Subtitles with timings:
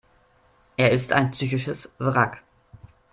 [0.77, 2.41] Er ist ein psychisches Wrack.